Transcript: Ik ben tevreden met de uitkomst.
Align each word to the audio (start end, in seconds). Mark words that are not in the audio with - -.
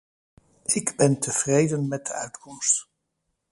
Ik 0.65 0.93
ben 0.97 1.19
tevreden 1.19 1.87
met 1.87 2.05
de 2.05 2.13
uitkomst. 2.13 2.87